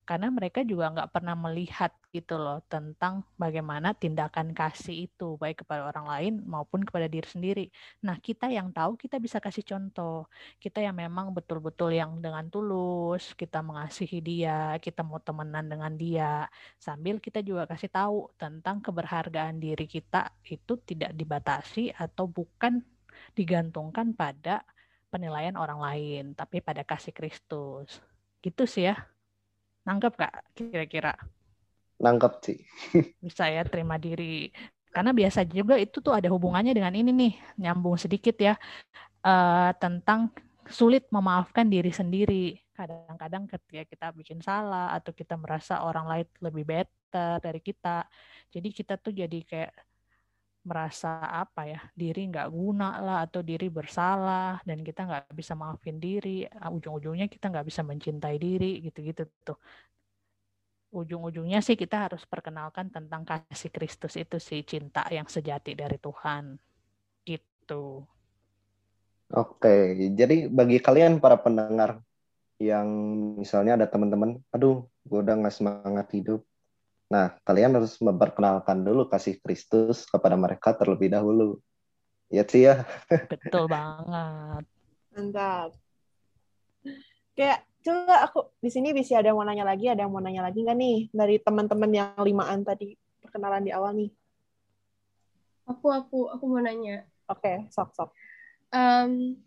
[0.08, 5.90] karena mereka juga nggak pernah melihat gitu loh tentang bagaimana tindakan kasih itu baik kepada
[5.90, 7.64] orang lain maupun kepada diri sendiri.
[8.06, 10.30] Nah kita yang tahu kita bisa kasih contoh
[10.62, 16.46] kita yang memang betul-betul yang dengan tulus kita mengasihi dia kita mau temenan dengan dia
[16.78, 22.78] sambil kita juga kasih tahu tentang keberhargaan diri kita itu tidak dibatasi atau bukan
[23.34, 24.62] digantungkan pada
[25.10, 27.98] penilaian orang lain tapi pada kasih Kristus
[28.44, 29.15] gitu sih ya.
[29.86, 31.14] Nangkep gak kira-kira?
[32.02, 32.58] Nangkep sih.
[33.24, 34.50] Bisa ya terima diri.
[34.90, 38.56] Karena biasa juga itu tuh ada hubungannya dengan ini nih, nyambung sedikit ya,
[39.22, 40.32] uh, tentang
[40.66, 42.58] sulit memaafkan diri sendiri.
[42.72, 48.04] Kadang-kadang ketika kita bikin salah atau kita merasa orang lain lebih better dari kita,
[48.50, 49.72] jadi kita tuh jadi kayak
[50.66, 56.02] merasa apa ya diri nggak guna lah atau diri bersalah dan kita nggak bisa maafin
[56.02, 59.58] diri ah, ujung-ujungnya kita nggak bisa mencintai diri gitu-gitu tuh.
[60.90, 66.58] Ujung-ujungnya sih kita harus perkenalkan tentang kasih Kristus itu sih cinta yang sejati dari Tuhan.
[67.22, 68.02] Gitu.
[69.30, 69.74] Oke
[70.18, 72.02] jadi bagi kalian para pendengar
[72.58, 72.88] yang
[73.38, 76.42] misalnya ada teman-teman aduh gue udah nggak semangat hidup
[77.06, 81.62] Nah, kalian harus memperkenalkan dulu kasih Kristus kepada mereka terlebih dahulu.
[82.26, 82.82] Ya sih ya.
[83.30, 84.64] Betul banget.
[85.14, 85.70] Mantap.
[87.38, 90.42] Kayak coba aku di sini bisa ada yang mau nanya lagi, ada yang mau nanya
[90.42, 94.10] lagi nggak nih dari teman-teman yang limaan tadi perkenalan di awal nih?
[95.70, 97.06] Aku aku aku mau nanya.
[97.30, 98.10] Oke, okay, sok sok.
[98.74, 99.38] Um,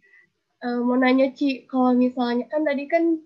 [0.63, 3.19] um, mau nanya Ci, kalau misalnya kan tadi kan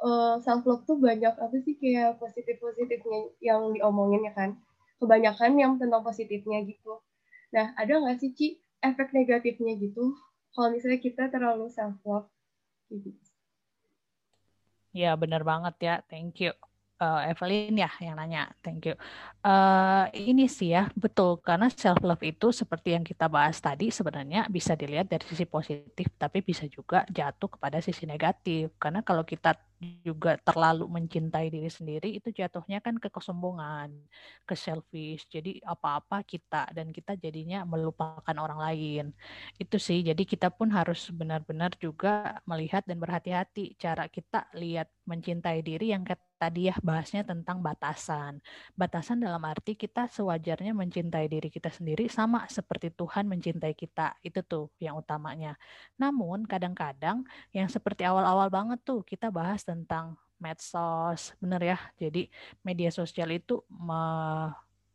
[0.00, 4.50] uh, eh, self love tuh banyak apa sih kayak positif positifnya yang diomongin ya kan?
[5.00, 7.00] Kebanyakan yang tentang positifnya gitu.
[7.52, 8.46] Nah ada nggak sih Ci
[8.80, 10.16] efek negatifnya gitu?
[10.56, 12.28] Kalau misalnya kita terlalu self love
[12.90, 13.12] gitu.
[14.90, 15.94] Ya benar banget ya.
[16.08, 16.69] Thank you
[17.00, 18.52] uh, Evelyn ya yang nanya.
[18.60, 18.96] Thank you.
[19.40, 24.46] Uh, ini sih ya betul karena self love itu seperti yang kita bahas tadi sebenarnya
[24.52, 29.56] bisa dilihat dari sisi positif tapi bisa juga jatuh kepada sisi negatif karena kalau kita
[30.04, 33.88] juga terlalu mencintai diri sendiri itu jatuhnya kan ke kesombongan,
[34.44, 35.24] ke selfish.
[35.32, 39.04] Jadi apa-apa kita dan kita jadinya melupakan orang lain.
[39.56, 40.04] Itu sih.
[40.04, 46.04] Jadi kita pun harus benar-benar juga melihat dan berhati-hati cara kita lihat mencintai diri yang
[46.40, 48.40] tadi ya bahasnya tentang batasan.
[48.72, 54.16] Batasan dalam arti kita sewajarnya mencintai diri kita sendiri sama seperti Tuhan mencintai kita.
[54.24, 55.60] Itu tuh yang utamanya.
[56.00, 61.78] Namun kadang-kadang yang seperti awal-awal banget tuh kita bahas tentang medsos, bener ya.
[62.00, 62.32] Jadi
[62.64, 64.00] media sosial itu me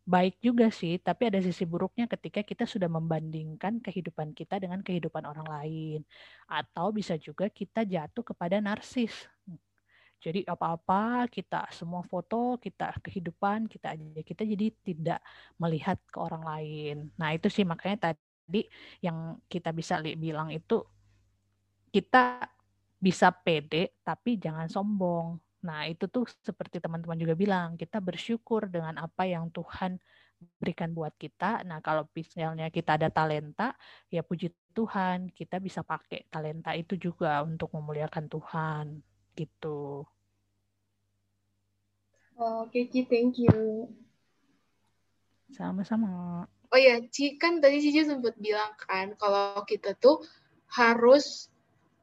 [0.06, 5.26] baik juga sih, tapi ada sisi buruknya ketika kita sudah membandingkan kehidupan kita dengan kehidupan
[5.26, 6.00] orang lain.
[6.46, 9.26] Atau bisa juga kita jatuh kepada narsis.
[10.20, 15.20] Jadi apa-apa kita semua foto, kita kehidupan kita aja kita jadi tidak
[15.62, 16.96] melihat ke orang lain.
[17.20, 18.66] Nah, itu sih makanya tadi
[19.06, 20.82] yang kita bisa bilang itu
[21.94, 22.50] kita
[22.98, 25.38] bisa pede tapi jangan sombong.
[25.66, 29.98] Nah, itu tuh seperti teman-teman juga bilang, kita bersyukur dengan apa yang Tuhan
[30.62, 31.66] berikan buat kita.
[31.66, 33.74] Nah, kalau misalnya kita ada talenta,
[34.14, 38.86] ya puji Tuhan, kita bisa pakai talenta itu juga untuk memuliakan Tuhan
[39.36, 40.08] gitu.
[42.36, 43.88] Oke, Ci, thank you.
[45.56, 46.44] Sama-sama.
[46.68, 50.20] Oh ya, Ci, kan tadi Cici sempat bilang kan kalau kita tuh
[50.68, 51.48] harus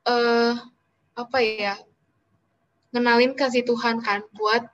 [0.09, 0.57] uh,
[1.13, 1.75] apa ya
[2.97, 4.65] ngenalin kasih Tuhan kan buat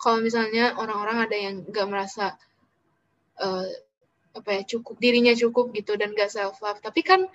[0.00, 2.34] kalau misalnya orang-orang ada yang nggak merasa
[3.38, 3.66] uh,
[4.30, 7.26] apa ya cukup dirinya cukup gitu dan gak self love tapi kan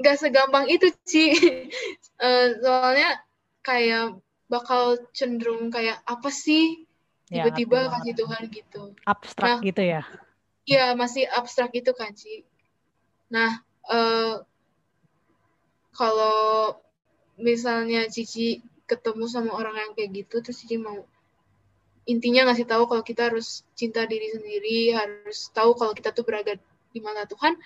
[0.00, 1.32] nggak segampang itu sih
[2.24, 3.20] uh, soalnya
[3.66, 6.86] kayak bakal cenderung kayak apa sih
[7.26, 8.82] ya, tiba-tiba ya, kasih Tuhan gitu.
[9.02, 10.02] Abstrak nah, gitu ya?
[10.66, 12.46] Iya masih abstrak gitu kan sih.
[13.34, 13.58] Nah
[13.90, 14.46] uh,
[15.90, 16.78] kalau
[17.34, 21.02] misalnya Cici ketemu sama orang yang kayak gitu terus Cici mau
[22.06, 26.54] intinya ngasih tahu kalau kita harus cinta diri sendiri harus tahu kalau kita tuh berada
[26.94, 27.58] di mana Tuhan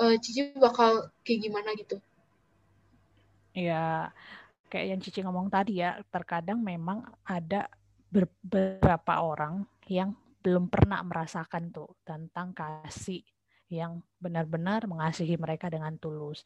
[0.00, 2.00] uh, Cici bakal kayak gimana gitu
[3.52, 4.14] ya
[4.68, 7.66] kayak yang Cici ngomong tadi ya, terkadang memang ada
[8.08, 13.20] beberapa orang yang belum pernah merasakan tuh tentang kasih
[13.68, 16.40] yang benar-benar mengasihi mereka dengan tulus.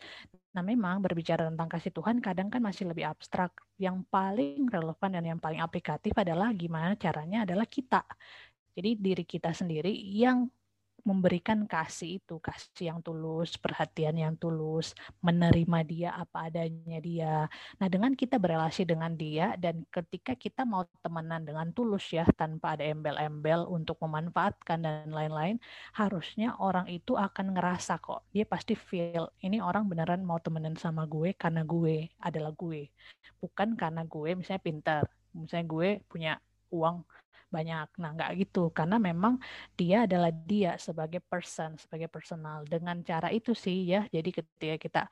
[0.54, 3.54] Nah, memang berbicara tentang kasih Tuhan kadang kan masih lebih abstrak.
[3.78, 8.02] Yang paling relevan dan yang paling aplikatif adalah gimana caranya adalah kita.
[8.74, 10.50] Jadi diri kita sendiri yang
[11.02, 17.34] memberikan kasih itu, kasih yang tulus, perhatian yang tulus, menerima dia apa adanya dia.
[17.82, 22.78] Nah, dengan kita berelasi dengan dia dan ketika kita mau temenan dengan tulus ya, tanpa
[22.78, 25.58] ada embel-embel untuk memanfaatkan dan lain-lain,
[25.98, 31.06] harusnya orang itu akan ngerasa kok, dia pasti feel ini orang beneran mau temenan sama
[31.10, 32.86] gue karena gue adalah gue,
[33.42, 36.32] bukan karena gue misalnya pintar, misalnya gue punya
[36.72, 37.04] uang
[37.52, 37.88] banyak.
[38.00, 39.36] Nah, nggak gitu karena memang
[39.76, 42.64] dia adalah dia sebagai person, sebagai personal.
[42.64, 44.08] Dengan cara itu sih ya.
[44.08, 45.02] Jadi ketika kita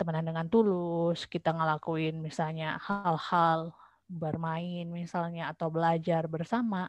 [0.00, 3.76] temenan dengan tulus, kita ngelakuin misalnya hal-hal
[4.12, 6.86] bermain misalnya atau belajar bersama.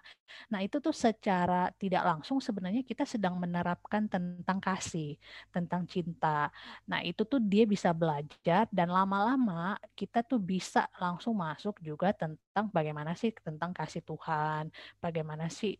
[0.52, 5.16] Nah, itu tuh secara tidak langsung sebenarnya kita sedang menerapkan tentang kasih,
[5.50, 6.52] tentang cinta.
[6.90, 12.68] Nah, itu tuh dia bisa belajar dan lama-lama kita tuh bisa langsung masuk juga tentang
[12.70, 15.80] bagaimana sih tentang kasih Tuhan, bagaimana sih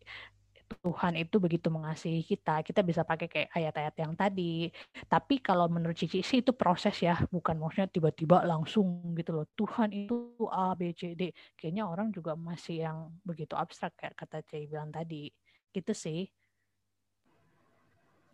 [0.80, 4.68] Tuhan itu begitu mengasihi kita, kita bisa pakai kayak ayat-ayat yang tadi.
[5.06, 9.46] Tapi kalau menurut Cici sih itu proses ya, bukan maksudnya tiba-tiba langsung gitu loh.
[9.54, 11.30] Tuhan itu A, B, C, D.
[11.54, 15.30] Kayaknya orang juga masih yang begitu abstrak kayak kata Cici bilang tadi.
[15.70, 16.26] Gitu sih.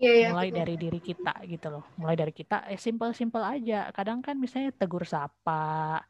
[0.00, 0.58] Ya, ya, mulai betul.
[0.64, 1.84] dari diri kita gitu loh.
[2.00, 3.92] Mulai dari kita, eh simple-simple aja.
[3.92, 6.00] Kadang kan misalnya tegur sapa.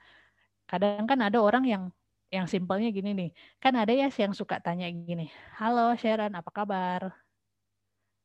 [0.71, 1.85] Kadang kan ada orang yang
[2.31, 5.27] yang simpelnya gini nih, kan ada ya yang suka tanya gini,
[5.59, 7.11] halo Sharon, apa kabar?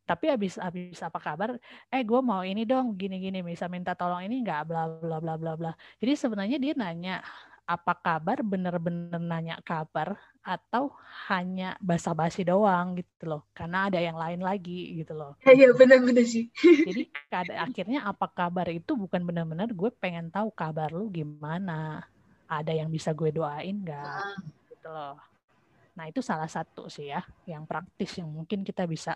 [0.05, 1.57] Tapi abis abis apa kabar?
[1.89, 5.53] Eh, gue mau ini dong, gini-gini, bisa minta tolong ini nggak, bla bla bla bla
[5.57, 5.71] bla.
[5.97, 7.25] Jadi sebenarnya dia nanya
[7.65, 10.13] apa kabar, bener-bener nanya kabar
[10.45, 10.93] atau
[11.25, 15.33] hanya basa-basi doang gitu loh, karena ada yang lain lagi gitu loh.
[15.41, 16.53] Iya benar-benar sih.
[16.61, 22.05] Jadi akhirnya apa kabar itu bukan benar-benar gue pengen tahu kabar lu gimana
[22.45, 24.05] ada yang bisa gue doain nggak?
[24.05, 24.37] Ah.
[24.69, 25.17] gitu loh.
[25.95, 29.15] Nah itu salah satu sih ya yang praktis yang mungkin kita bisa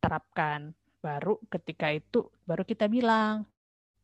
[0.00, 0.72] terapkan.
[1.00, 3.48] Baru ketika itu baru kita bilang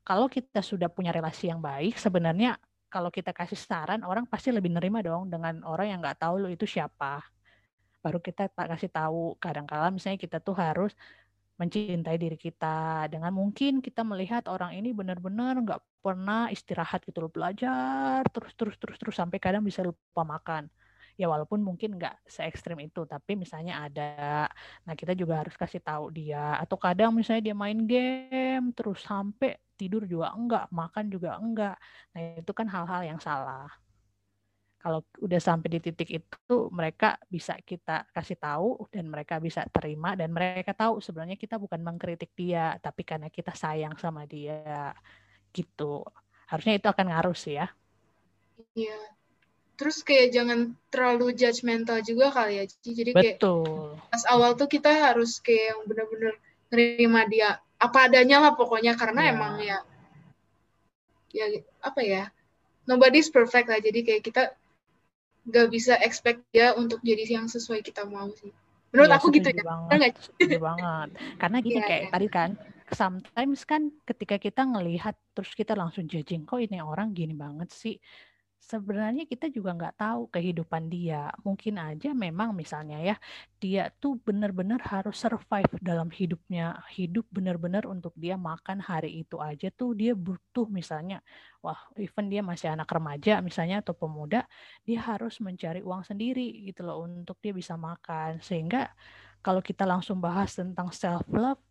[0.01, 2.57] kalau kita sudah punya relasi yang baik sebenarnya
[2.89, 6.49] kalau kita kasih saran orang pasti lebih nerima dong dengan orang yang nggak tahu lo
[6.49, 7.21] itu siapa.
[8.01, 10.95] Baru kita kasih tahu kadang-kala misalnya kita tuh harus
[11.57, 17.33] mencintai diri kita dengan mungkin kita melihat orang ini benar-benar nggak pernah istirahat gitu loh
[17.33, 20.69] belajar terus terus terus terus sampai kadang bisa lupa makan.
[21.17, 24.53] Ya walaupun mungkin nggak se ekstrim itu tapi misalnya ada
[24.85, 26.61] nah kita juga harus kasih tahu dia.
[26.61, 31.77] Atau kadang misalnya dia main game terus sampai tidur juga enggak makan juga enggak.
[32.13, 33.69] Nah itu kan hal-hal yang salah
[34.77, 40.15] kalau udah sampai di titik itu mereka bisa kita kasih tahu dan mereka bisa terima
[40.15, 44.95] dan mereka tahu sebenarnya kita bukan mengkritik dia tapi karena kita sayang sama dia
[45.51, 46.07] gitu.
[46.47, 47.67] Harusnya itu akan ngaruh sih ya.
[48.79, 49.01] Iya.
[49.77, 53.93] Terus kayak jangan terlalu judgmental juga kali ya jadi kayak betul.
[54.09, 56.35] pas awal tuh kita harus kayak yang benar-benar
[56.73, 59.31] nerima dia apa adanya lah pokoknya karena ya.
[59.37, 59.79] emang ya
[61.29, 61.45] ya
[61.85, 62.33] apa ya
[62.89, 63.83] nobody's perfect lah.
[63.83, 64.43] Jadi kayak kita
[65.47, 68.51] nggak bisa expect dia untuk jadi yang sesuai kita mau sih.
[68.91, 69.63] Menurut ya, aku gitu ya.
[69.63, 71.09] Banget, setuju banget.
[71.39, 72.11] Karena gini ya, kayak ya.
[72.11, 72.51] tadi kan,
[72.91, 77.97] sometimes kan ketika kita ngelihat terus kita langsung judging, kok ini orang gini banget sih
[78.67, 81.31] sebenarnya kita juga nggak tahu kehidupan dia.
[81.47, 83.17] Mungkin aja memang misalnya ya,
[83.63, 86.83] dia tuh benar-benar harus survive dalam hidupnya.
[86.91, 91.23] Hidup benar-benar untuk dia makan hari itu aja tuh dia butuh misalnya,
[91.63, 94.45] wah even dia masih anak remaja misalnya atau pemuda,
[94.83, 98.43] dia harus mencari uang sendiri gitu loh untuk dia bisa makan.
[98.43, 98.91] Sehingga
[99.47, 101.63] kalau kita langsung bahas tentang self love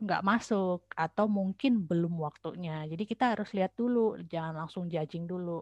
[0.00, 2.88] nggak uh, masuk atau mungkin belum waktunya.
[2.88, 5.60] Jadi kita harus lihat dulu, jangan langsung judging dulu.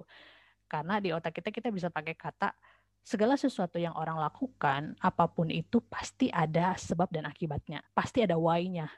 [0.75, 2.51] Karena di otak kita kita bisa pakai kata
[3.07, 7.79] segala sesuatu yang orang lakukan, apa pun itu pasti ada sebab dan akibatnya.
[7.95, 8.91] Pasti ada why-nya.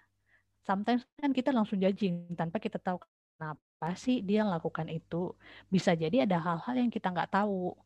[0.64, 2.96] Sometimes kan kita langsung judging tanpa kita tahu
[3.36, 5.36] kenapa sih dia lakukan itu.
[5.68, 7.76] Bisa jadi ada hal-hal yang kita nggak tahu.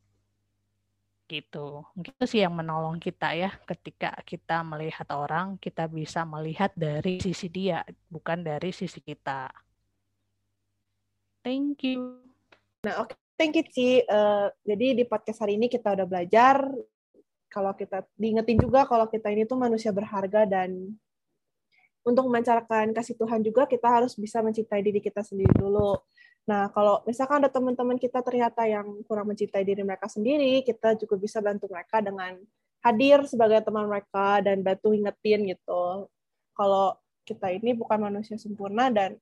[1.27, 1.83] Gitu.
[1.99, 7.19] Mungkin itu sih yang menolong kita ya ketika kita melihat orang, kita bisa melihat dari
[7.19, 9.51] sisi dia, bukan dari sisi kita.
[11.43, 12.23] Thank you.
[12.87, 13.19] Nah, oke.
[13.19, 14.05] Okay thank you Ci.
[14.05, 16.61] Uh, jadi di podcast hari ini kita udah belajar
[17.49, 20.93] kalau kita diingetin juga kalau kita ini tuh manusia berharga dan
[22.05, 25.97] untuk memancarkan kasih Tuhan juga kita harus bisa mencintai diri kita sendiri dulu.
[26.45, 31.17] Nah, kalau misalkan ada teman-teman kita ternyata yang kurang mencintai diri mereka sendiri, kita juga
[31.17, 32.37] bisa bantu mereka dengan
[32.85, 36.09] hadir sebagai teman mereka dan bantu ingetin gitu.
[36.57, 39.17] Kalau kita ini bukan manusia sempurna dan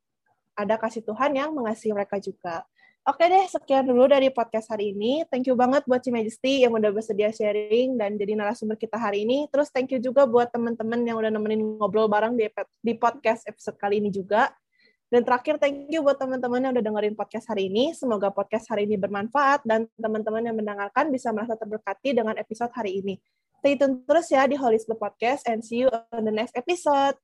[0.54, 2.66] ada kasih Tuhan yang mengasihi mereka juga.
[3.08, 5.24] Oke deh, sekian dulu dari podcast hari ini.
[5.32, 9.24] Thank you banget buat Ci Majesty yang udah bersedia sharing dan jadi narasumber kita hari
[9.24, 9.48] ini.
[9.48, 12.44] Terus thank you juga buat teman-teman yang udah nemenin ngobrol bareng di,
[12.84, 14.52] di podcast episode kali ini juga.
[15.08, 17.96] Dan terakhir, thank you buat teman-teman yang udah dengerin podcast hari ini.
[17.96, 23.00] Semoga podcast hari ini bermanfaat dan teman-teman yang mendengarkan bisa merasa terberkati dengan episode hari
[23.00, 23.16] ini.
[23.64, 27.16] Stay tune terus ya di Holy Spirit Podcast and see you on the next episode.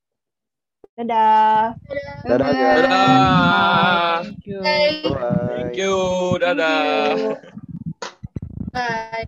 [0.94, 1.74] Dadah.
[2.22, 2.50] Dadah.
[2.54, 4.22] Dadah.
[4.22, 4.62] Thank you.
[4.62, 5.02] Bye.
[5.02, 5.50] Bye.
[5.50, 5.94] Thank you.
[6.38, 7.34] Dadah.
[8.70, 9.26] Bye.